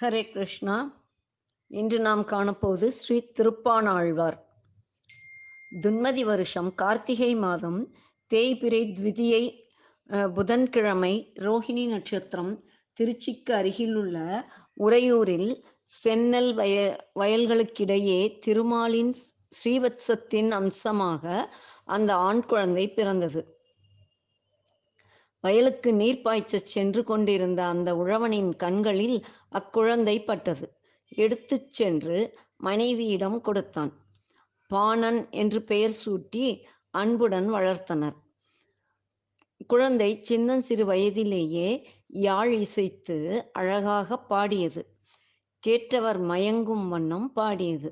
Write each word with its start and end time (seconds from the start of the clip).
ஹரே 0.00 0.20
கிருஷ்ணா. 0.32 0.74
இன்று 1.70 1.98
நாம் 1.98 2.22
காணப்போவது 2.22 2.86
ஸ்ரீ 2.86 3.16
திருப்பானாழ்வார். 3.38 4.36
துன்மதி 5.84 6.24
வருஷம் 6.24 6.68
கார்த்திகை 6.74 7.30
மாதம் 7.36 7.78
தேய்பிறை 8.30 8.82
த்விதியை 8.98 9.40
புதன்கிழமை 10.34 11.14
ரோஹிணி 11.46 11.86
நட்சத்திரம் 11.86 12.52
திருச்சிக்கு 12.96 13.54
அருகிலுள்ள 13.60 14.44
உறையூரில் 14.80 15.50
சென்னல் 16.04 16.52
வய 16.54 16.76
வயல்களுக்கிடையே 17.22 18.20
திருமாலின் 18.46 19.12
ஸ்ரீவத்சத்தின் 19.58 20.52
அம்சமாக 20.60 21.24
அந்த 21.84 22.12
ஆண் 22.28 22.44
குழந்தை 22.44 22.86
பிறந்தது. 22.90 23.42
வயலுக்கு 25.44 25.90
நீர் 25.92 26.22
பாய்ச்சச் 26.24 26.70
சென்று 26.74 27.02
கொண்டிருந்த 27.04 27.60
அந்த 27.64 27.90
உழவனின் 27.96 28.48
கண்களில் 28.56 29.18
அக்குழந்தை 29.58 30.24
பட்டது 30.24 30.66
எடுத்துச் 31.08 31.72
சென்று 31.72 32.18
மனைவியிடம் 32.56 33.40
கொடுத்தான். 33.40 33.92
பாணன் 34.70 35.30
என்று 35.30 35.62
பெயர் 35.62 35.96
சூட்டி 36.04 36.62
அன்புடன் 36.90 37.52
வளர்த்தனர். 37.52 38.16
குழந்தை 39.66 40.18
சின்னஞ்சிறு 40.22 40.84
வயதிலேயே 40.84 41.68
யாழ் 42.06 42.52
இசைத்து 42.52 43.16
அழகாக 43.52 44.18
பாடியது. 44.18 44.82
கேட்டவர் 45.66 46.20
மயங்கும் 46.32 46.88
வண்ணம் 46.88 47.32
பாடியது. 47.32 47.90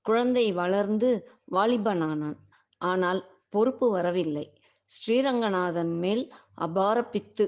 குழந்தை 0.00 0.52
வளர்ந்து 0.52 1.10
வாலிபனானான். 1.52 2.38
ஆனால் 2.80 3.20
பொறுப்பு 3.48 3.90
வரவில்லை. 3.90 4.46
ஸ்ரீரங்கநாதன் 4.90 5.92
மேல் 5.98 6.24
அபார 6.54 7.00
பித்து 7.12 7.44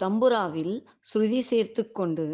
தம்புராவில் 0.00 0.74
ஸ்ருதி 1.10 1.40
சேர்த்து 1.50 1.82
கொண்டு 1.90 2.26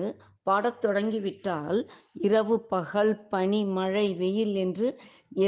பாடத் 0.46 0.80
தொடங்கிவிட்டால் 0.84 1.78
இரவு 2.26 2.56
பகல் 2.72 3.14
பனி 3.28 3.60
மழை 3.76 4.06
வெயில் 4.14 4.54
என்று 4.54 4.88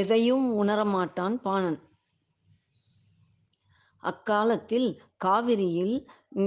எதையும் 0.01 0.47
உணரமாட்டான் 0.61 1.35
பாணன். 1.45 1.77
அக்காலத்தில் 4.03 4.89
காவிரியில் 5.25 5.95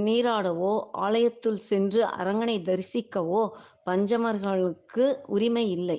நீராடவோ 0.07 0.73
ஆலயத்துள் 1.05 1.61
சென்று 1.69 2.01
அரங்கனை 2.19 2.57
தரிசிக்கவோ 2.69 3.43
பஞ்சமர்களுக்கு 3.87 5.07
உரிமை 5.27 5.65
இல்லை. 5.71 5.99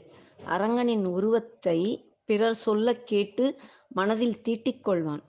அரங்கனின் 0.54 1.06
உருவத்தை 1.16 1.80
பிறர் 2.30 2.60
சொல்ல 2.66 2.94
கேட்டு 3.12 3.46
மனதில் 3.90 4.42
தீட்டிக் 4.42 4.84
கொள்வான். 4.88 5.24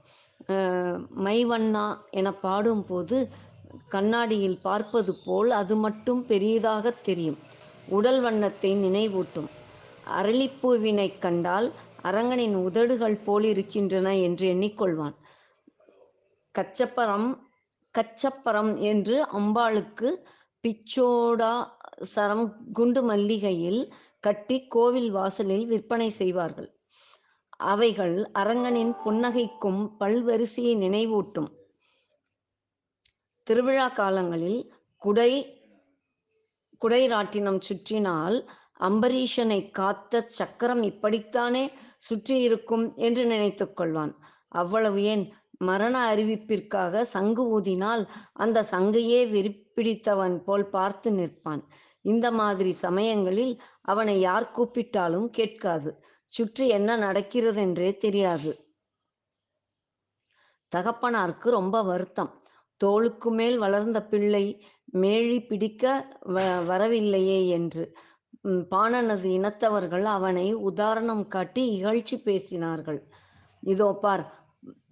மைவண்ணா 1.24 1.86
என 2.10 2.28
பாடும்போது 2.44 3.16
கண்ணாடியில் 3.94 4.58
பார்ப்பது 4.62 5.12
போல் 5.24 5.50
அது 5.50 5.74
மட்டும் 5.76 6.20
பெரியதாக 6.26 6.90
தெரியும். 6.90 7.38
உடல் 7.88 8.20
வண்ணத்தை 8.20 8.70
நினைவூட்டும். 8.84 9.48
அரளிப்பூவினைக் 10.18 11.20
கண்டால் 11.20 11.68
அரங்கனின் 12.02 12.56
உதடுகள் 12.62 13.16
போல் 13.16 13.44
இருக்கின்றன 13.44 14.16
என்று 14.16 14.44
எண்ணிக்கொள்வான். 14.54 15.16
கச்சப்பரம் 16.58 17.28
கச்சப்பரம் 17.98 18.72
என்று 18.80 19.16
அம்பாளுக்கு 19.32 20.08
பிச்சோடா 20.64 21.52
சரம் 22.14 22.46
குண்டு 22.72 23.02
மல்லிகையில் 23.02 23.82
கட்டி 24.20 24.58
கோவில் 24.66 25.10
வாசலில் 25.10 25.66
விற்பனை 25.66 26.08
செய்வார்கள். 26.20 26.70
அவைகள் 27.72 28.14
அரங்கனின் 28.38 28.94
புன்னகைக்கும் 29.04 29.82
பல்வரிசையை 30.00 30.72
நினைவூட்டும். 30.84 31.50
திருவிழா 33.52 33.88
காலங்களில் 33.88 34.72
குடை 34.96 35.60
குடைராட்டினம் 36.80 37.60
சுற்றினால் 37.68 38.48
அம்பரீஷனை 38.80 39.70
காத்த 39.70 40.20
சக்கரம் 40.20 40.82
இப்படித்தானே 40.82 41.72
சுற்றியிருக்கும் 41.98 42.94
என்று 42.94 43.24
நினைத்து 43.26 43.72
கொள்வான். 43.76 44.14
அவ்வளவு 44.48 45.02
ஏன்? 45.02 45.34
மரண 45.58 46.14
அறிவிப்பிற்காக 46.14 47.00
சங்கு 47.00 47.60
ஊதினால் 47.60 48.08
அந்த 48.32 48.62
சங்கையே 48.62 49.26
வெறிப்பிடித்தவன் 49.26 50.38
போல் 50.44 50.66
பார்த்து 50.66 51.10
நிற்பான். 51.10 51.62
இந்த 52.00 52.30
மாதிரி 52.30 52.72
சமயங்களில் 52.72 53.62
அவனை 53.82 54.20
யார் 54.20 54.50
கூப்பிட்டாலும் 54.50 55.30
கேட்காது. 55.30 56.04
சுற்றி 56.24 56.68
என்ன 56.68 56.96
நடக்கிறதென்றே 56.96 57.96
தெரியாது. 57.96 58.66
தகப்பனாருக்கு 60.76 61.48
ரொம்ப 61.50 61.82
வருத்தம். 61.82 62.40
தோளுக்கு 62.82 63.30
மேல் 63.30 63.56
வளர்ந்த 63.58 63.98
பிள்ளை 64.10 64.44
மேழி 64.94 65.38
பிடிக்க 65.46 65.84
வ 66.34 66.38
வரவில்லையே 66.70 67.40
என்று. 67.48 67.84
பாணனது 68.72 69.28
இனத்தவர்கள் 69.38 70.06
அவனை 70.16 70.46
உதாரணம் 70.70 71.24
காட்டி 71.34 71.62
இகழ்ச்சி 71.76 72.16
பேசினார்கள். 72.24 73.00
இதோ 73.62 73.88
பார் 74.04 74.24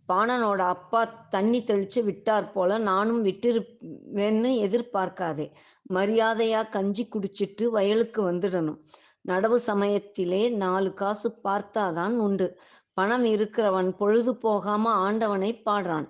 பாணனோட 0.08 0.60
அப்பா 0.74 1.00
தண்ணி 1.34 1.58
தெளிச்சு 1.60 2.00
விட்டார் 2.04 2.46
போல 2.52 2.78
நானும் 2.88 3.20
விட்டிருப்பேன்னு 3.24 4.50
எதிர்பார்க்காதே. 4.66 5.46
மரியாதையா 5.90 6.60
கஞ்சி 6.70 7.04
குடிச்சிட்டு 7.06 7.64
வயலுக்கு 7.76 8.20
வந்துடணும். 8.30 8.80
நடவு 9.24 9.58
சமயத்திலே 9.68 10.42
நாலு 10.62 10.90
காசு 10.94 11.28
பார்த்தாதான் 11.44 12.14
உண்டு. 12.26 12.48
பணம் 12.96 13.26
இருக்கிறவன் 13.34 13.90
பொழுது 14.00 14.32
போகாம 14.36 14.92
ஆண்டவனை 15.06 15.50
பாடுறான். 15.66 16.08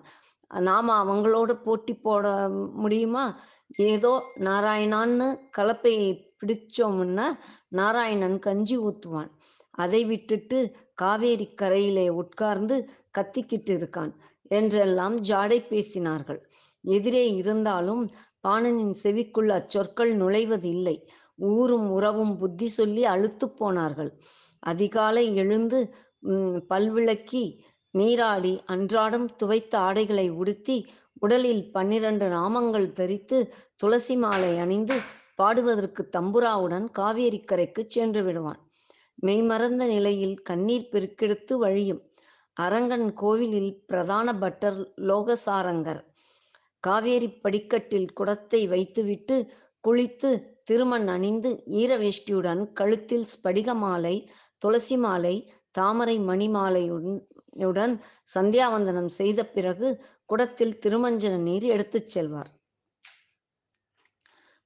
நாம 0.50 0.94
அவங்களோட 1.02 1.52
போட்டி 1.62 1.94
போட 1.96 2.48
முடியுமா? 2.82 3.24
ஏதோ 3.76 4.12
நாராயணான்னு 4.38 5.26
கலப்பையை 5.58 6.08
பிடிச்சோம்னா 6.40 7.26
நாராயணன் 7.68 8.38
கஞ்சி 8.38 8.78
ஊத்துவான். 8.78 9.30
அதை 9.70 10.04
விட்டுட்டு 10.04 10.58
காவேரி 10.94 11.46
கரையிலே 11.62 12.08
உட்கார்ந்து 12.08 12.76
கத்திக்கிட்டு 13.18 13.72
இருக்கான் 13.78 14.12
என்றெல்லாம் 14.50 15.16
ஜாடை 15.20 15.58
பேசினார்கள். 15.70 16.40
எதிரே 16.84 17.24
இருந்தாலும் 17.32 18.02
பாணனின் 18.48 18.94
செவிக்குள் 19.02 19.50
அச்சொற்கள் 19.58 20.12
நுழைவதில்லை. 20.16 20.96
ஊரும் 21.38 21.90
உறவும் 21.90 22.34
புத்தி 22.36 22.68
சொல்லி 22.68 23.04
அழுத்து 23.04 23.46
போனார்கள். 23.50 24.10
அதிகாலை 24.62 25.24
எழுந்து 25.34 25.78
பல்விளக்கி 26.68 27.44
நீராடி 27.94 28.52
அன்றாடம் 28.66 29.28
துவைத்த 29.42 29.74
ஆடைகளை 29.78 30.26
உடுத்தி 30.30 30.76
உடலில் 31.20 31.64
பன்னிரண்டு 31.70 32.26
நாமங்கள் 32.28 32.92
தரித்து 32.92 33.38
துளசி 33.76 34.16
மாலை 34.16 34.52
அணிந்து 34.58 34.96
பாடுவதற்கு 35.34 36.02
தம்புராவுடன் 36.16 36.86
காவேரிக்கரைக்கு 36.98 37.82
சென்று 37.86 38.22
விடுவான். 38.22 38.60
மெய்மறந்த 39.18 39.82
நிலையில் 39.86 40.36
கண்ணீர் 40.42 40.90
பெருக்கெடுத்து 40.92 41.54
வழியும் 41.54 42.02
அரங்கன் 42.56 43.08
கோவிலில் 43.12 43.72
பிரதான 43.86 44.28
பட்டர் 44.34 44.78
லோகசாரங்கர். 45.08 46.00
காவேரி 46.84 47.28
படிக்கட்டில் 47.42 48.08
குடத்தை 48.12 48.60
வைத்துவிட்டு 48.68 49.36
குளித்து 49.84 50.30
திருமண் 50.64 51.08
அணிந்து 51.08 51.50
ஈரவேஷ்டியுடன் 51.80 52.62
கழுத்தில் 52.72 53.26
ஸ்படிக 53.32 53.74
மாலை 53.74 54.16
துளசி 54.62 54.96
மாலை 54.96 55.34
தாமரை 55.74 56.16
மணி 56.20 56.48
மாலையுடன் 56.48 57.18
உடன் 57.64 58.02
சந்தியாவந்தனம் 58.34 59.06
செய்த 59.06 59.46
பிறகு 59.46 60.04
குடத்தில் 60.24 60.78
திருமஞ்சன 60.86 61.36
நீர் 61.36 61.62
எடுத்துச் 61.62 62.08
செல்வார். 62.08 62.58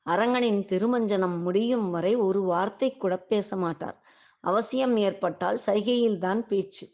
அரங்கனின் 0.07 0.65
திருமஞ்சனம் 0.65 1.41
முடியும் 1.41 1.91
வரை 1.91 2.15
ஒரு 2.15 2.43
வார்த்தை 2.43 2.97
கூட 2.97 3.19
பேச 3.19 3.57
மாட்டார். 3.57 4.03
அவசியம் 4.41 4.97
ஏற்பட்டால் 4.97 5.61
சைகையில்தான் 5.67 6.41
பேச்சு. 6.41 6.89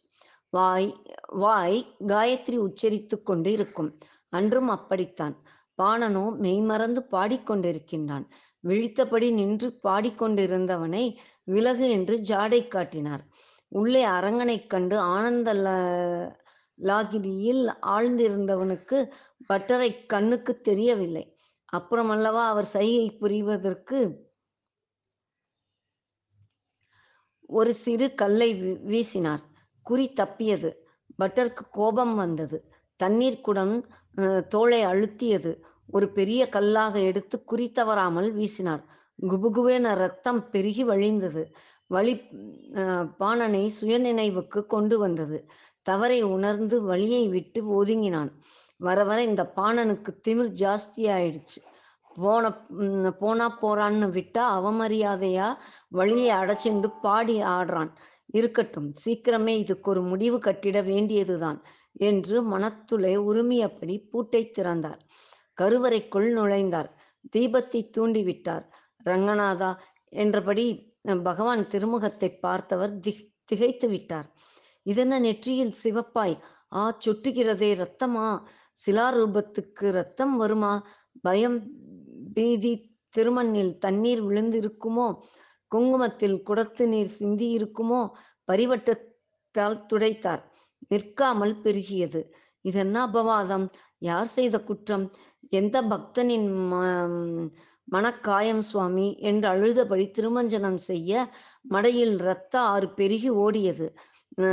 வாய் 0.50 1.05
வாய் 1.27 1.97
காயத்ரி 2.06 2.56
உச்சரித்துக் 2.56 3.27
கொண்டு 3.27 3.53
இருக்கும். 3.53 3.99
அன்றும் 4.28 4.69
அப்படித்தான். 4.69 5.43
பாணனோ 5.82 6.37
மெய்மறந்து 6.37 7.06
பாடிக்கொண்டிருக்கின்றான் 7.11 8.26
விழித்தபடி 8.69 9.32
நின்று 9.32 9.79
பாடிக்கொண்டிருந்தவனை 9.82 11.17
விலகு 11.44 11.91
என்று 11.91 12.17
ஜாடை 12.19 12.69
காட்டினார். 12.69 13.26
உள்ளே 13.72 14.05
அரங்கனைக் 14.05 14.67
கண்டு 14.67 14.99
ஆனந்த 14.99 15.55
லாகிரியில் 16.78 17.75
ஆழ்ந்திருந்தவனுக்கு 17.87 19.11
பட்டரை 19.49 20.06
கண்ணுக்கு 20.06 20.61
தெரியவில்லை. 20.61 21.37
அப்புறமல்லவா 21.72 22.46
அவர் 22.46 22.64
சைகை 22.64 23.17
புரிவதற்கு 23.20 24.28
ஒரு 27.46 27.75
சிறு 27.75 28.14
கல்லை 28.14 28.62
வீ- 28.62 28.81
வீசினார். 28.87 29.43
குறி 29.82 30.12
தப்பியது. 30.12 30.72
பட்டருக்கு 31.22 31.69
கோபம் 31.70 32.14
வந்தது. 32.14 32.72
தண்ணீர் 32.96 33.40
குடம் 33.40 33.88
அஹ், 34.17 34.46
தோளை 34.46 34.84
அழுத்தியது. 34.87 35.62
ஒரு 35.87 36.12
பெரிய 36.12 36.49
கல்லாக 36.49 37.00
எடுத்து 37.00 37.44
குறி 37.44 37.70
தவறாமல் 37.70 38.34
வீசினார். 38.34 38.84
குபுகுவேன 39.22 39.94
ரத்தம் 39.94 40.50
பெருகி 40.50 40.84
வழிந்தது. 40.84 41.52
வழி 41.90 42.14
பாணனை 43.19 43.64
சுயநினைவுக்கு 43.78 44.60
கொண்டு 44.66 44.96
வந்தது. 44.98 45.38
தவறை 45.87 46.19
உணர்ந்து 46.34 46.76
வழியை 46.82 47.25
விட்டு 47.28 47.60
ஒதுங்கினான். 47.78 48.31
வர 48.76 48.98
வர 49.04 49.19
இந்த 49.22 49.42
பாணனுக்கு 49.56 50.10
திமிர் 50.26 50.52
ஜாஸ்தி 50.62 51.02
ஆயிடுச்சு 51.16 51.60
போன 52.16 52.44
போனா 53.20 53.46
போறான்னு 53.62 54.06
விட்டா 54.16 54.44
அவமரியாதையா? 54.58 55.48
வழியை 55.88 56.31
அடைச்சிண்டு 56.38 56.88
பாடி 57.02 57.37
ஆடுறான். 57.54 57.90
இருக்கட்டும் 58.26 58.88
சீக்கிரமே 59.04 59.54
இதுக்கு 59.56 59.88
ஒரு 59.90 60.02
முடிவு 60.02 60.38
கட்டிட 60.38 60.78
வேண்டியதுதான் 60.82 61.58
என்று 62.00 62.36
மனத்துளை 62.43 63.14
உருமியபடி 63.31 63.96
பூட்டை 64.10 64.43
திறந்தார். 64.50 65.00
கருவறைக்குள் 65.58 66.28
நுழைந்தார். 66.38 66.90
தீபத்தை 67.36 67.81
தூண்டிவிட்டார். 67.96 68.64
ரங்கநாதா 69.06 69.70
என்றபடி 70.12 70.66
பகவான் 71.02 71.58
திருமுகத்தை 71.58 72.38
பார்த்தவர் 72.38 73.00
திக் 73.00 73.32
திகைத்து 73.44 73.88
விட்டார். 73.88 74.35
இதென்ன 74.82 75.19
நெற்றியில் 75.19 75.75
சிவப்பாய்? 75.82 76.38
ஆ 76.73 76.99
சுட்டுகிறதே 77.06 77.75
ரத்தமா 77.75 78.43
சிலாரூபத்துக்கு 78.87 79.91
ரத்தம் 79.91 80.37
வருமா? 80.37 80.87
பயம் 81.23 81.70
பீதி 82.35 82.97
திருமண்ணில் 83.17 83.79
தண்ணீர் 83.79 84.25
விழுந்திருக்குமோ? 84.25 85.23
குங்குமத்தில் 85.75 86.43
குடத்து 86.47 86.87
நீர் 86.87 87.06
சிந்தி 87.06 87.56
இருக்குமோ 87.56 88.08
பரிவட்டத்தால் 88.53 89.87
துடைத்தார். 89.93 90.43
நிற்காமல் 90.88 91.61
பெருகியது. 91.61 92.32
இதென்ன 92.61 93.06
அபவாதம்? 93.06 93.69
யார் 93.99 94.26
செய்த 94.26 94.61
குற்றம்? 94.61 95.12
எந்த 95.50 95.82
பக்தனின் 95.82 96.49
ம- 96.49 97.50
மனக்காயம் 97.90 98.62
சுவாமி 98.70 99.06
என்று 99.20 99.46
அழுதபடி 99.48 100.06
திருமஞ்சனம் 100.16 100.81
செய்ய 100.88 101.12
மடையில் 101.70 102.14
இரத்த 102.20 102.54
ஆறு 102.72 102.88
பெருகி 102.88 103.31
ஓடியது. 103.44 103.87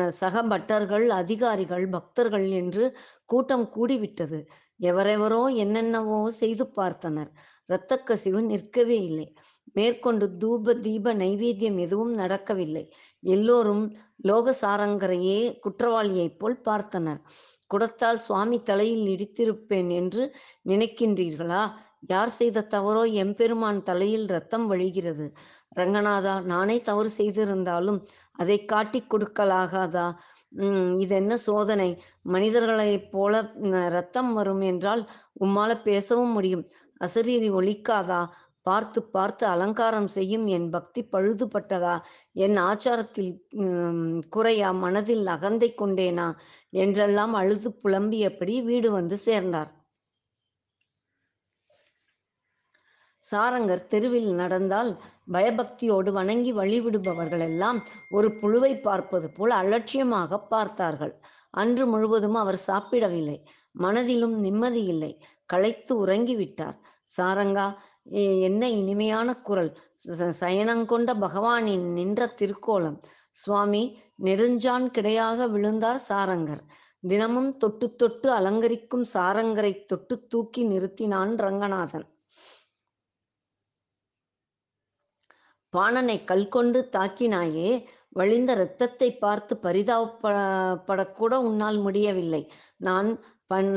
சக 0.09 0.35
பட்டர்கள் 0.43 1.07
அதிகாரிகள் 1.21 1.85
பக்தர்கள் 1.89 2.47
என்று 2.61 2.85
கூட்டம் 3.25 3.65
கூடிவிட்டது. 3.75 4.39
எவரெவரோ 4.79 5.43
என்னென்னவோ 5.55 6.19
செய்து 6.41 6.65
பார்த்தனர். 6.75 7.29
இரத்த 7.69 7.93
கசிவு 7.99 8.41
நிற்கவே 8.41 8.97
இல்லை. 9.03 9.27
மேற்கொண்டு 9.73 10.25
தூப 10.41 10.75
தீப 10.79 11.13
நைவேத்தியம் 11.13 11.79
எதுவும் 11.79 12.13
நடக்கவில்லை. 12.13 12.85
எல்லோரும் 13.23 13.83
லோகசாரங்கரையே 14.27 15.39
குற்றவாளியைப் 15.63 16.37
போல் 16.39 16.57
பார்த்தனர். 16.65 17.19
குடத்தால் 17.73 18.23
சுவாமி 18.27 18.57
தலையில் 18.61 19.07
இடித்திருப்பேன் 19.13 19.89
என்று 19.99 20.23
நினைக்கின்றீர்களா? 20.69 21.63
யார் 22.03 22.29
செய்த 22.29 22.65
தவறோ 22.71 23.03
எம்பெருமான் 23.13 23.79
தலையில் 23.83 24.25
ரத்தம் 24.27 24.65
வழிகிறது. 24.71 25.25
ரங்கநாதா 25.77 26.35
நானே 26.45 26.77
தவறு 26.81 27.09
செய்திருந்தாலும் 27.09 27.99
அதை 28.39 28.57
காட்டிக் 28.65 29.09
கொடுக்கலாகாதா? 29.13 30.07
உம் 30.51 30.91
இது 30.97 31.13
என்ன 31.15 31.33
சோதனை? 31.37 31.89
மனிதர்களைப் 32.25 33.09
போல 33.11 33.33
ரத்தம் 33.89 34.33
வரும் 34.33 34.61
என்றால் 34.61 35.03
உம்மால 35.45 35.71
பேசவும் 35.83 36.31
முடியும். 36.31 36.65
அசரீரி 37.01 37.49
ஒலிக்காதா 37.51 38.21
பார்த்து 38.65 38.99
பார்த்து 39.05 39.43
அலங்காரம் 39.47 40.07
செய்யும் 40.07 40.45
என் 40.47 40.69
பக்தி 40.69 41.01
பழுதுபட்டதா? 41.13 41.95
என் 42.35 42.57
ஆச்சாரத்தில் 42.69 43.31
குறையா? 44.29 44.71
மனதில் 44.85 45.25
அகந்தை 45.27 45.69
கொண்டேனா? 45.73 46.27
என்றெல்லாம் 46.73 47.33
அழுது 47.33 47.69
புலம்பியபடி 47.83 48.55
வீடு 48.63 48.91
வந்து 48.91 49.17
சேர்ந்தார். 49.17 49.71
சாரங்கர் 53.31 53.87
தெருவில் 53.87 54.33
நடந்தால் 54.33 54.97
பயபக்தியோடு 55.33 56.11
வணங்கி 56.11 56.53
வழிவிடுபவர்களெல்லாம் 56.53 57.79
ஒரு 58.09 58.29
புழுவை 58.29 58.81
பார்ப்பது 58.81 59.31
போல் 59.31 59.49
அலட்சியமாக 59.49 60.39
பார்த்தார்கள். 60.39 61.19
அன்று 61.49 61.85
முழுவதும் 61.85 62.33
அவர் 62.33 62.59
சாப்பிடவில்லை. 62.67 63.43
மனதிலும் 63.71 64.39
நிம்மதி 64.39 64.83
இல்லை. 64.83 65.23
களைத்து 65.45 66.07
உறங்கிவிட்டார். 66.07 66.75
சாரங்கா 67.17 67.73
என்ன 68.39 68.69
இனிமையான 68.69 69.35
குரல். 69.35 69.77
ச- 70.07 70.33
சயனங்கொண்ட 70.39 71.13
பகவானின் 71.13 71.91
நின்ற 71.91 72.35
திருக்கோலம். 72.41 73.01
சுவாமி 73.31 73.97
நெடுஞ்சான் 74.23 74.91
கிடையாக 74.97 75.49
விழுந்தார் 75.49 76.01
சாரங்கர். 76.09 76.61
தினமும் 77.01 77.57
தொட்டு 77.57 77.95
தொட்டு 77.95 78.31
அலங்கரிக்கும் 78.31 79.05
சாரங்கரை 79.13 79.85
தொட்டு 79.85 80.27
தூக்கி 80.27 80.65
நிறுத்தினான் 80.65 81.35
ரங்கநாதன். 81.35 82.03
பாணனை 85.73 86.23
கல் 86.23 86.47
கொண்டு 86.47 86.89
தாக்கினாயே 86.97 87.69
வழிந்த 88.09 88.51
இரத்தத்தை 88.53 89.09
பார்த்து 89.17 89.53
பரிதாபப்படக்கூட 89.63 91.33
உன்னால் 91.47 91.79
முடியவில்லை. 91.79 92.51
நான் 92.77 93.09
பண் 93.47 93.73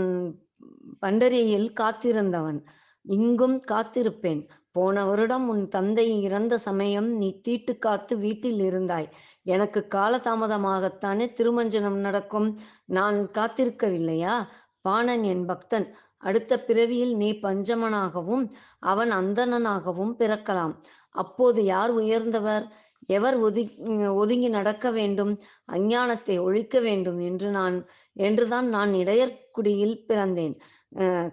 பண்டரியில் 1.03 1.69
காத்திருந்தவன். 1.81 2.61
இங்கும் 3.05 3.59
காத்திருப்பேன். 3.71 4.43
போன 4.73 5.05
வருடம் 5.05 5.49
உன் 5.49 5.69
தந்தை 5.69 6.07
இறந்த 6.23 6.55
சமயம் 6.59 7.09
நீ 7.17 7.29
தீட்டு 7.41 7.79
காத்து 7.79 8.15
வீட்டில் 8.17 8.61
இருந்தாய். 8.61 9.09
எனக்கு 9.43 9.81
காலதாமதமாகத்தானே 9.95 11.27
திருமஞ்சனம் 11.39 11.99
நடக்கும். 11.99 12.49
நான் 12.85 13.19
காத்திருக்கவில்லையா? 13.39 14.35
பாணன் 14.81 15.23
என் 15.23 15.47
பக்தன். 15.47 15.89
அடுத்த 16.19 16.53
பிறவியில் 16.61 17.15
நீ 17.17 17.29
பஞ்சமனாகவும் 17.43 18.45
அவன் 18.79 19.13
அந்தணனாகவும் 19.13 20.13
பிறக்கலாம். 20.19 20.75
அப்போது 21.15 21.65
யார் 21.65 21.91
உயர்ந்தவர்? 21.91 22.65
எவர் 23.07 23.37
ஒதுங்கி 23.37 23.77
ஒதுங்கி 24.15 24.49
நடக்க 24.49 24.91
வேண்டும்? 24.91 25.33
அஞ்ஞானத்தை 25.73 26.41
ஒழிக்க 26.41 26.81
வேண்டும் 26.81 27.21
என்று 27.21 27.51
நான் 27.51 27.77
என்றுதான் 28.17 28.69
நான் 28.69 28.93
இடையர்குடியில் 28.95 29.97
பிறந்தேன். 30.09 30.55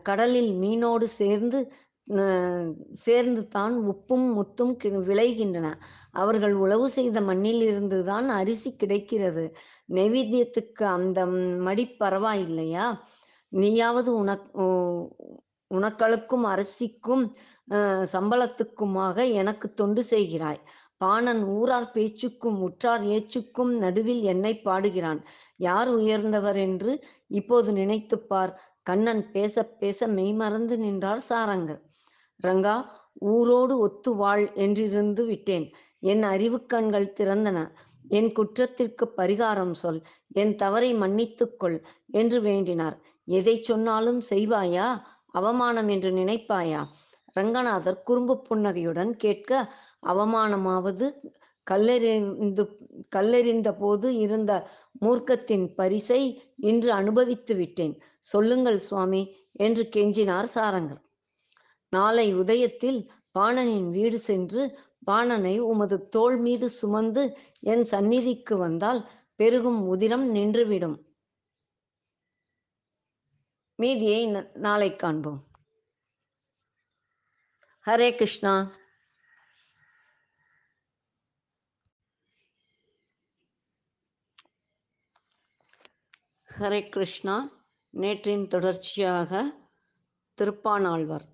கடலில் 0.01 0.51
மீனோடு 0.53 1.07
சேர்ந்து 1.07 1.59
சேர்ந்து 2.95 3.47
தான் 3.47 3.73
உப்பும் 3.87 4.27
முத்தும் 4.33 4.75
கி- 4.83 5.07
விளைகின்றன. 5.09 5.67
அவர்கள் 6.11 6.53
உழவு 6.53 6.89
செய்த 6.89 7.21
மண்ணில் 7.21 7.61
இருந்துதான் 7.61 8.29
அரிசி 8.29 8.75
கிடைக்கிறது. 8.75 9.43
நைவேத்தியத்துக்கு 9.89 10.83
அந்த 10.89 11.25
மடி 11.59 11.95
பரவாயில்லையா? 11.99 12.85
நீயாவது 13.53 14.15
உனக் 14.15 14.47
உனக்களுக்கும் 15.71 16.45
அரிசிக்கும் 16.45 17.23
அஹ், 17.25 17.46
சம்பளத்துக்குமாக 18.13 19.31
எனக்கு 19.31 19.73
தொண்டு 19.73 20.03
செய்கிறாய். 20.09 20.61
பாணன் 20.97 21.43
ஊரார் 21.43 21.91
பேச்சுக்கும் 21.91 22.61
உற்றார் 22.61 23.03
ஏச்சுக்கும் 23.05 23.77
நடுவில் 23.77 24.21
என்னை 24.21 24.61
பாடுகிறான். 24.61 25.25
யார் 25.57 25.87
உயர்ந்தவர் 25.87 26.55
என்று 26.55 27.03
இப்போது 27.27 27.71
நினைத்துப் 27.71 28.29
பார். 28.29 28.61
கண்ணன் 28.83 29.31
பேச 29.31 29.63
பேச 29.63 30.07
மெய்மறந்து 30.07 30.77
நின்றார் 30.77 31.23
சாரங்கர். 31.29 31.81
ரங்கா 32.43 32.85
ஊரோடு 33.21 33.77
ஒத்து 33.77 34.15
வாழ் 34.15 34.51
என்றிருந்து 34.55 35.25
விட்டேன். 35.25 35.71
என் 35.99 36.23
அறிவு 36.23 36.65
கண்கள் 36.65 37.13
திறந்தன. 37.13 37.71
என் 38.07 38.31
குற்றத்திற்கு 38.31 39.13
பரிகாரம் 39.17 39.71
சொல். 39.71 40.01
என் 40.27 40.55
தவறை 40.55 40.95
மன்னித்துக்கொள் 40.95 41.83
என்று 42.11 42.41
வேண்டினார். 42.41 42.97
எதை 43.25 43.61
சொன்னாலும் 43.61 44.21
செய்வாயா? 44.29 45.01
அவமானம் 45.27 45.87
என்று 45.87 46.11
நினைப்பாயா? 46.11 46.85
ரங்கநாதர் 47.37 48.01
குறும்பு 48.01 48.41
புன்னகையுடன் 48.41 49.15
கேட்க 49.15 49.73
அவமானமாவது 50.07 51.05
கல்லெறிந்து 51.71 52.63
கல்லெறிந்த 53.15 53.71
போது 53.77 54.15
இருந்த 54.15 54.69
மூர்க்கத்தின் 55.01 55.73
பரிசை 55.73 56.21
இன்று 56.57 56.91
அனுபவித்து 56.91 57.55
விட்டேன். 57.55 58.01
சொல்லுங்கள் 58.21 58.77
சுவாமி 58.77 59.21
என்று 59.51 59.89
கெஞ்சினார் 59.95 60.47
சாரங்கர். 60.55 61.01
நாளை 61.89 62.35
உதயத்தில் 62.35 63.07
பாணனின் 63.39 63.89
வீடு 63.89 64.19
சென்று 64.19 64.79
பாணனை 65.03 65.59
உமது 65.59 66.09
தோள் 66.09 66.37
மீது 66.37 66.69
சுமந்து 66.69 67.37
என் 67.59 67.83
சந்நிதிக்கு 67.83 68.57
வந்தால் 68.57 69.09
பெருகும் 69.35 69.87
உதிரம் 69.87 70.35
நின்றுவிடும். 70.35 70.97
மீதியை 73.75 74.27
ந- 74.27 74.55
நாளை 74.55 74.95
காண்போம். 74.95 75.43
ஹரே 77.87 78.11
கிருஷ்ணா. 78.11 78.71
ஹரே 86.59 86.89
கிருஷ்ணா. 86.89 87.49
நேற்றின் 87.97 88.47
தொடர்ச்சியாக 88.47 89.53
திருப்பானாழ்வார். 90.37 91.27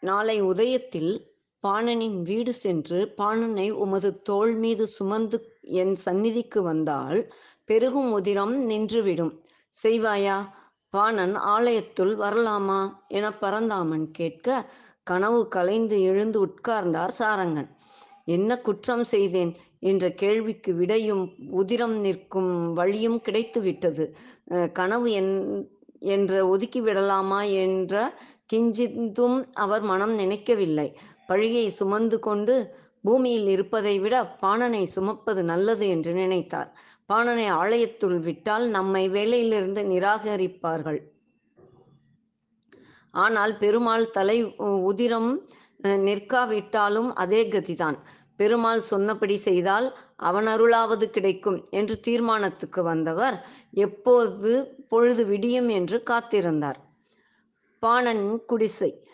நாளை 0.00 0.42
உதயத்தில் 0.42 1.26
பாணனின் 1.62 2.22
வீடு 2.22 2.54
சென்று 2.54 3.14
பாணனை 3.16 3.70
உமது 3.70 4.22
தோள் 4.22 4.54
மீது 4.54 4.86
சுமந்து 4.86 5.58
என் 5.60 5.94
சந்நிதிக்கு 5.94 6.62
வந்தால் 6.62 7.32
பெருகும் 7.64 8.12
உதிரம் 8.12 8.70
நின்றுவிடும். 8.70 9.44
செய்வாயா? 9.82 10.64
பாணன் 10.92 11.34
ஆலயத்துள் 11.54 12.12
வரலாமா 12.16 12.80
என 13.08 13.26
பரந்தாமன் 13.32 14.10
கேட்க 14.10 14.48
கனவு 15.02 15.40
கலைந்து 15.48 15.96
எழுந்து 16.02 16.38
உட்கார்ந்தார் 16.46 17.12
சாரங்கன். 17.18 17.68
என்ன 18.24 18.50
குற்றம் 18.58 19.04
செய்தேன்? 19.04 19.52
என்ற 19.80 20.04
கேள்விக்கு 20.12 20.74
விடையும் 20.74 21.24
உதிரம் 21.50 21.96
நிற்கும் 22.00 22.52
வழியும் 22.72 23.18
கிடைத்துவிட்டது. 23.26 24.04
கனவு 24.72 25.08
என் 25.10 25.34
என்ற 26.14 26.32
ஒதுக்கி 26.48 26.80
விடலாமா? 26.80 27.42
என்ற 27.42 27.94
கிஞ்சித்தும் 28.52 29.38
அவர் 29.54 29.80
மனம் 29.82 30.14
நினைக்கவில்லை. 30.14 30.88
பழியை 31.26 31.66
சுமந்து 31.68 32.18
கொண்டு 32.18 32.56
பூமியில் 33.02 33.48
இருப்பதை 33.48 33.94
விட 33.98 34.14
பாணனை 34.42 34.82
சுமப்பது 34.96 35.42
நல்லது 35.42 35.88
என்று 35.88 36.12
நினைத்தார். 36.12 36.70
பாணனை 37.06 37.50
ஆலயத்துள் 37.50 38.18
விட்டால் 38.18 38.68
நம்மை 38.68 39.08
வேலையிலிருந்து 39.08 39.82
நிராகரிப்பார்கள். 39.82 41.00
ஆனால் 43.10 43.58
பெருமாள் 43.58 44.10
தலை 44.10 44.44
உ- 44.44 44.64
உதிரம் 44.64 45.48
நிற்காவிட்டாலும் 45.82 47.12
அதே 47.14 47.48
கதிதான். 47.48 47.98
பெருமாள் 48.36 48.80
சொன்னபடி 48.80 49.36
செய்தால் 49.36 49.96
அவனருளாவது 50.22 51.04
கிடைக்கும் 51.04 51.66
என்று 51.70 52.00
தீர்மானத்துக்கு 52.00 52.82
வந்தவர் 52.82 53.46
எப்போது 53.70 54.74
பொழுது 54.88 55.26
விடியும் 55.26 55.68
என்று 55.68 56.02
காத்திருந்தார். 56.10 56.74
பாணன் 57.78 58.44
குடிசை 58.44 59.08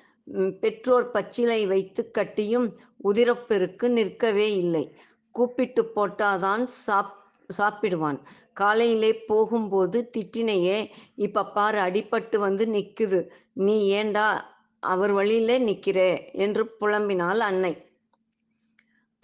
பெற்றோர் 0.61 1.11
பச்சிலை 1.11 1.66
வைத்து 1.66 2.11
கட்டியும் 2.11 2.80
உதிரப்பெருக்கு 3.04 3.88
நிற்கவே 3.88 4.56
இல்லை. 4.56 4.96
கூப்பிட்டு 5.30 5.92
போட்டாதான் 5.96 6.64
சாப் 6.64 7.21
சாப்பிடுவான். 7.58 8.18
காலையிலே 8.52 9.25
போகும்போது 9.25 10.11
திட்டினையே 10.16 10.90
இப்ப 11.14 11.44
பாரு 11.44 11.78
அடிபட்டு 11.78 12.37
வந்து 12.37 12.66
நிக்குது. 12.66 13.28
நீ 13.52 13.87
ஏண்டா 13.87 14.54
அவர் 14.80 15.12
வழியிலே 15.12 15.58
நிக்கிறே? 15.58 16.32
என்று 16.32 16.76
புலம்பினாள் 16.80 17.38
அன்னை. 17.38 17.87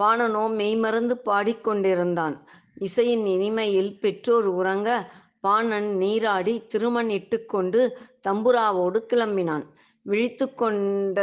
பாணனோ 0.03 0.55
மெய்மறந்து 0.55 1.21
பாடிக்கொண்டிருந்தான். 1.27 2.37
இசையின் 2.75 3.27
இனிமையில் 3.27 4.01
பெற்றோர் 4.01 4.45
உறங்க 4.45 5.13
பாணன் 5.41 5.97
நீராடி 5.97 6.67
திருமண் 6.67 7.11
இட்டுக்கொண்டு 7.11 7.97
தம்புராவோடு 8.29 8.99
கிளம்பினான். 9.11 9.65
விழித்து 10.11 10.47
கொண்ட 10.55 11.19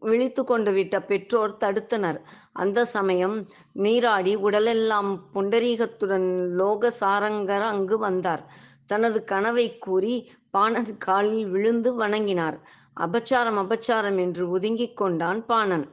விழித்து 0.00 0.42
கொண்டு 0.44 0.70
விட்ட 0.72 0.96
பெற்றோர் 1.02 1.56
தடுத்தனர். 1.60 2.18
அந்த 2.52 2.84
சமயம் 2.84 3.36
நீராடி 3.84 4.34
உடலெல்லாம் 4.46 5.10
புண்டரீகத்துடன் 5.34 6.28
லோக 6.60 6.92
சாரங்கர் 7.00 7.66
அங்கு 7.72 7.98
வந்தார். 7.98 8.44
தனது 8.86 9.18
கனவை 9.24 9.66
கூறி 9.78 10.14
பாணன் 10.50 10.92
காலில் 10.98 11.46
விழுந்து 11.46 11.90
வணங்கினார். 12.00 12.58
அபச்சாரம் 13.00 13.58
அபச்சாரம் 13.62 14.18
என்று 14.18 14.44
ஒதுங்கிக் 14.50 14.96
கொண்டான் 14.96 15.40
பாணன். 15.46 15.86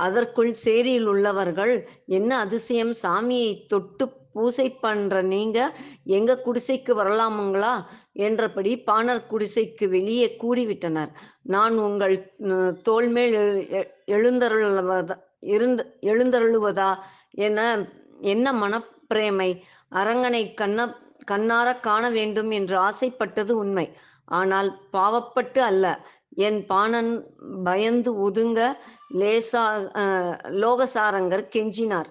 அதற்குள் 0.00 0.52
சேரியில் 0.64 1.06
உள்ளவர்கள் 1.06 1.74
என்ன 2.06 2.30
அதிசயம்? 2.38 2.92
சாமியை 3.02 3.50
தொட்டு 3.66 4.06
பூசை 4.32 4.70
பண்ற 4.70 5.22
நீங்க 5.22 5.72
எங்க 6.04 6.40
குடிசைக்கு 6.44 6.96
வரலாமுங்களா? 6.96 7.84
என்றபடி 8.12 8.82
பாணர் 8.82 9.26
குடிசைக்கு 9.30 9.88
வெளியே 9.88 10.36
கூடிவிட்டனர். 10.40 11.08
நான் 11.42 11.78
உங்கள் 11.78 12.32
உம், 12.38 12.80
மேல் 13.10 13.34
எழு- 13.34 13.72
எ- 13.72 13.94
எழுந்தருளுவதா 14.06 15.18
இருந்த 15.40 15.96
எழுந்தருளுவதா? 16.00 16.98
என 17.30 17.88
என்ன 18.20 18.52
மனப்பிரேமை? 18.52 19.60
அரங்கனை 19.90 20.54
கண்ண 20.54 20.96
கண்ணார 21.30 21.80
காண 21.80 22.10
வேண்டும் 22.10 22.50
என்று 22.50 22.76
ஆசைப்பட்டது 22.76 23.56
உண்மை. 23.56 23.96
ஆனால் 24.24 24.78
பாவப்பட்டு 24.92 25.58
அல்ல. 25.58 26.06
என் 26.34 26.66
பாணன் 26.66 27.26
பயந்து 27.64 28.30
ஒதுங்க 28.30 28.72
லேசா 29.14 29.90
லோகசாரங்கர் 30.42 31.48
கெஞ்சினார். 31.54 32.04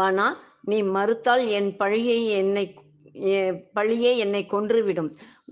பானா 0.00 0.28
நீ 0.70 0.78
மறுத்தால் 0.96 1.44
என் 1.58 1.72
பழியை 1.82 2.20
என்னை 2.40 2.64
பழியே 3.76 4.10
என்னை 4.24 4.40
கொன்றுவிடும். 4.50 5.08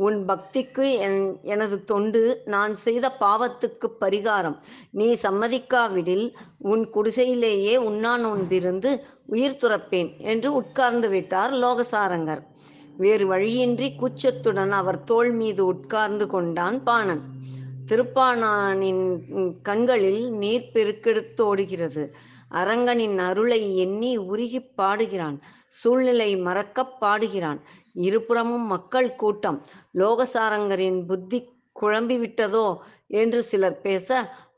உன் 0.07 0.19
பக்திக்கு 0.28 0.85
என் 1.07 1.17
எனது 1.52 1.76
தொண்டு 1.90 2.21
நான் 2.45 2.75
செய்த 2.85 3.07
பாவத்துக்கு 3.21 3.88
பரிகாரம். 4.00 4.57
நீ 4.99 5.09
சம்மதிக்காவிடில் 5.23 6.26
உன் 6.73 6.85
குடிசையிலேயே 6.95 7.75
உண்ணா 7.88 8.12
நோன்பிருந்து 8.25 8.93
உயிர் 9.26 9.61
துறப்பேன் 9.62 10.11
என்று 10.33 10.50
உட்கார்ந்து 10.61 11.09
விட்டார் 11.09 11.55
லோகசாரங்கர். 11.64 12.43
வேறு 13.02 13.26
வழியின்றி 13.26 13.88
கூச்சத்துடன் 13.97 14.73
அவர் 14.81 15.00
தோள் 15.11 15.33
மீது 15.40 15.64
உட்கார்ந்து 15.67 16.26
கொண்டான் 16.26 16.78
பாணன். 16.88 17.25
திருப்பானானின் 17.90 19.05
கண்களில் 19.69 20.25
நீர் 20.40 20.73
பெருக்கெடுத்தோடுகிறது. 20.75 22.05
அரங்கனின் 22.50 23.19
அருளை 23.19 23.76
எண்ணி 23.76 24.17
உருகிப் 24.17 24.76
பாடுகிறான். 24.76 25.38
சூழ்நிலை 25.67 26.37
மறக்கப் 26.37 26.97
பாடுகிறான். 27.00 27.61
இருபுறமும் 27.93 28.67
மக்கள் 28.67 29.14
கூட்டம். 29.14 29.59
லோகசாரங்கரின் 29.95 31.07
புத்தி 31.07 31.57
குழம்பிவிட்டதோ 31.81 32.76
என்று 33.07 33.43
சிலர் 33.43 33.81
பேச 33.81 34.09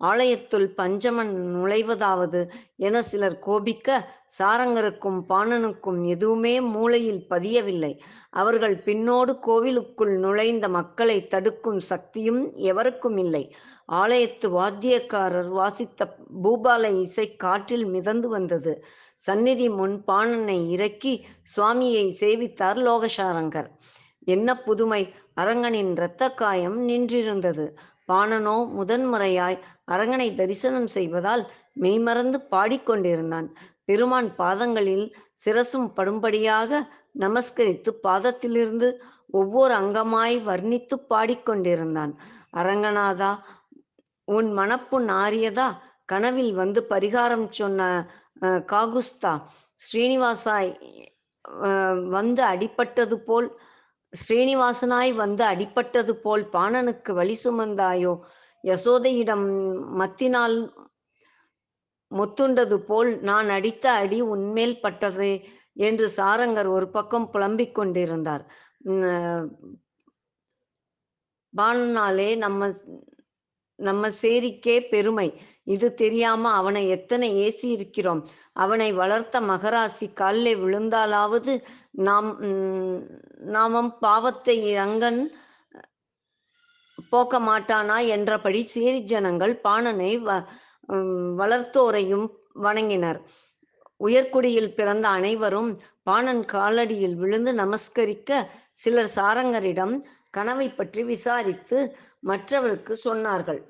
ஆலயத்துள் 0.01 0.69
பஞ்சமன் 0.77 1.33
நுழைவதாவது 1.55 2.41
என 2.77 3.03
சிலர் 3.03 3.39
கோபிக்க 3.39 3.89
சாரங்கருக்கும் 4.31 5.19
பாணனுக்கும் 5.29 6.01
எதுவுமே 6.07 6.55
மூளையில் 6.71 7.23
பதியவில்லை. 7.31 7.93
அவர்கள் 8.33 8.77
பின்னோடு 8.87 9.33
கோவிலுக்குள் 9.41 10.15
நுழைந்த 10.19 10.69
மக்களை 10.71 11.19
தடுக்கும் 11.27 11.81
சக்தியும் 11.91 12.41
எவருக்கும் 12.65 13.17
இல்லை. 13.17 13.45
ஆலயத்து 13.93 14.49
வாத்தியக்காரர் 14.51 15.51
வாசித்த 15.53 16.01
பூபால 16.43 16.85
இசை 17.01 17.27
காற்றில் 17.37 17.87
மிதந்து 17.87 18.29
வந்தது. 18.29 18.75
சந்நிதி 19.23 19.69
முன் 19.71 19.97
பாணனை 20.05 20.59
இறக்கி 20.71 21.15
சுவாமியை 21.55 22.07
சேவித்தார் 22.21 22.79
லோகசாரங்கர். 22.87 23.69
என்ன 24.27 24.49
புதுமை! 24.61 25.03
அரங்கனின் 25.37 25.93
இரத்த 25.97 26.23
காயம் 26.35 26.79
நின்றிருந்தது. 26.89 27.67
பாணனோ 28.09 28.57
முதன்முறையாய் 28.79 29.59
அரங்கனை 29.87 30.29
தரிசனம் 30.35 30.89
செய்வதால் 30.89 31.43
மெய்மறந்து 31.75 32.39
பாடிக்கொண்டிருந்தான். 32.51 33.49
பெருமான் 33.91 34.29
பாதங்களில் 34.39 35.07
சிரசும் 35.45 35.89
படும்படியாக 35.97 36.81
நமஸ்கரித்து 37.21 37.91
பாதத்திலிருந்து 38.03 38.89
ஒவ்வொரு 39.31 39.73
அங்கமாய் 39.75 40.37
வர்ணித்து 40.49 40.97
பாடிக்கொண்டிருந்தான். 41.13 42.13
அரங்கநாதா 42.61 43.31
உன் 44.29 44.51
மனப்பு 44.59 44.99
நாரியதா? 45.13 45.69
கனவில் 46.05 46.53
வந்து 46.53 46.81
பரிகாரம் 46.91 47.47
சொன்ன 47.51 47.81
காகுஸ்தா 48.73 49.33
ஸ்ரீனிவாசாய் 49.81 50.71
வந்து 52.17 52.43
அடிப்பட்டது 52.53 53.17
போல் 53.29 53.49
ஸ்ரீனிவாசனாய் 54.13 55.13
வந்து 55.15 55.43
அடிப்பட்டது 55.45 56.13
போல் 56.25 56.45
பாணனுக்கு 56.55 57.11
வழி 57.13 57.37
சுமந்தாயோ? 57.45 58.15
யசோதையிடம் 58.65 59.47
மத்தினால் 60.01 60.57
முத்துண்டது 62.11 62.77
போல் 62.89 63.11
நான் 63.31 63.49
அடித்த 63.57 63.85
அடி 64.03 64.19
உன்மேல் 64.35 64.81
பட்டதே 64.85 65.33
என்று 65.89 66.07
சாரங்கர் 66.19 66.69
ஒரு 66.77 66.87
பக்கம் 66.97 67.29
புலம்பிக் 67.35 67.77
கொண்டிருந்தார். 67.79 68.45
பானனாலே 71.55 72.31
நம்ம 72.45 72.71
நம்ம 73.79 74.09
சேரிக்கே 74.23 74.77
பெருமை. 74.93 75.29
இது 75.75 75.87
தெரியாம 76.03 76.51
அவனை 76.61 76.83
எத்தனை 76.97 77.29
ஏசி 77.45 77.67
இருக்கிறோம் 77.77 78.23
அவனை 78.65 78.89
வளர்த்த 79.01 79.37
மகராசி 79.51 80.07
காலிலே 80.21 80.55
விழுந்தாலாவது 80.63 81.53
நாம் 82.09 82.29
நாமம் 83.57 83.93
பாவத்தை 84.05 84.57
ரங்கன் 84.81 85.21
போக்க 87.13 87.37
மாட்டானா 87.49 87.97
என்றபடி 88.17 88.61
சேரி 88.75 89.01
ஜனங்கள் 89.13 89.55
பாணனை 89.67 90.13
வ 90.27 90.31
வளர்த்தோரையும் 91.41 92.27
வணங்கினர். 92.65 93.21
உயர்குடியில் 94.01 94.75
பிறந்த 94.79 95.07
அனைவரும் 95.19 95.71
பாணன் 96.09 96.45
காலடியில் 96.53 97.17
விழுந்து 97.23 97.53
நமஸ்கரிக்க 97.55 98.41
சிலர் 98.83 99.13
சாரங்கரிடம் 99.17 99.95
கனவை 100.31 100.69
பற்றி 100.71 101.03
விசாரித்து 101.03 101.79
மற்றவருக்கு 102.31 102.95
சொன்னார்கள். 103.05 103.61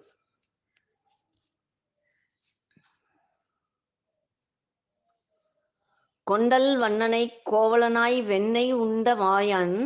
கொண்டல் 6.27 6.71
வண்ணனை 6.79 7.23
கோவலனாய் 7.51 8.19
வெண்ணெய் 8.23 8.73
உண்ட 8.85 9.15
மாயன் 9.15 9.77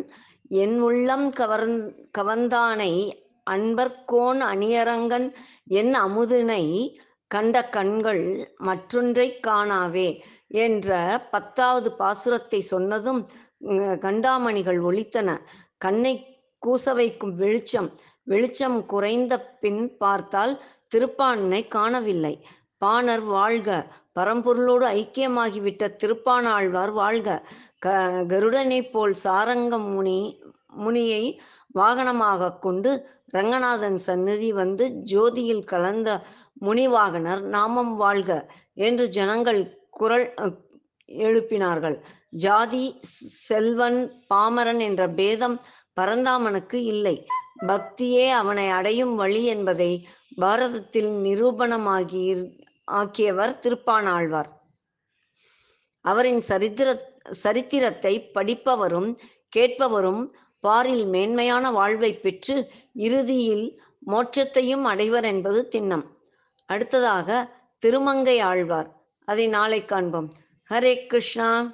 என் 0.62 0.74
உள்ளம் 0.86 1.28
கவர்ந் 1.32 1.78
கவர்ந்தானை 2.18 2.92
அன்பர்கோன் 3.46 4.40
அணியரங்கன் 4.50 5.26
என் 5.78 5.92
அமுதினை 6.04 6.64
கண்ட 7.28 7.64
கண்கள் 7.68 8.22
மற்றொன்றைக் 8.58 9.40
காணாவே 9.46 10.08
என்ற 10.54 10.90
பத்தாவது 11.30 11.88
பாசுரத்தை 11.98 12.58
சொன்னதும் 12.58 13.20
கண்டாமணிகள் 13.98 14.80
ஒலித்தன. 14.80 15.28
கண்ணை 15.78 16.12
கூச 16.66 16.94
வைக்கும் 16.94 17.34
வெளிச்சம் 17.34 17.90
வெளிச்சம் 18.26 18.86
குறைந்த 18.86 19.32
பின் 19.60 19.96
பார்த்தால் 19.96 20.54
திருப்பானை 20.94 21.68
காணவில்லை. 21.68 22.34
பாணர் 22.78 23.24
வாழ்க 23.34 23.68
பரம்பொருளோடு 24.18 24.86
ஐக்கியமாகிவிட்ட 25.00 25.84
திருப்பானாழ்வார் 26.02 26.92
வாழ்க. 26.92 27.28
க 27.78 27.90
கருடனைப் 28.28 28.90
போல் 28.90 29.12
சாரங்கம் 29.24 29.88
முனி 29.90 30.18
முனியை 30.76 31.24
வாகனமாக 31.74 32.58
கொண்டு 32.58 32.90
ரங்கநாதன் 33.26 33.98
சந்நிதி 33.98 34.52
வந்து 34.52 34.84
ஜோதியில் 35.12 35.64
கலந்த 35.64 36.08
முனிவாகனர். 36.60 37.40
நாமம் 37.40 37.96
வாழ்க 37.96 38.30
என்று 38.74 39.08
ஜனங்கள் 39.08 39.60
குரல் 39.90 40.34
எழுப்பினார்கள். 41.08 41.96
ஜாதி 42.30 42.98
செல்வன் 43.48 44.24
பாமரன் 44.34 44.80
என்ற 44.80 45.08
பேதம் 45.08 45.56
பரந்தாமனுக்கு 46.00 46.74
இல்லை. 46.74 47.26
பக்தியே 47.66 48.30
அவனை 48.30 48.68
அடையும் 48.68 49.14
வழி 49.14 49.44
என்பதை 49.44 50.08
பாரதத்தில் 50.40 51.10
நிரூபணமாகி 51.26 52.22
ஆக்கியவர் 52.90 53.58
திருப்பானாழ்வார். 53.58 54.50
அவரின் 56.04 56.40
சரித்திர 56.40 56.88
சரித்திரத்தை 57.30 58.30
படிப்பவரும் 58.34 59.10
கேட்பவரும் 59.56 60.22
பாரில் 60.60 61.06
மேன்மையான 61.06 61.70
வாழ்வை 61.70 62.10
பெற்று 62.14 62.56
இறுதியில் 62.92 63.80
மோட்சத்தையும் 64.06 64.84
அடைவர் 64.84 65.24
என்பது 65.24 65.68
திண்ணம். 65.72 66.04
அடுத்ததாக 66.66 67.48
திருமங்கை 67.78 68.40
ஆழ்வார். 68.40 69.02
அதை 69.24 69.48
நாளை 69.48 69.84
காண்போம். 69.84 70.32
ஹரே 70.70 71.06
கிருஷ்ணா. 71.06 71.70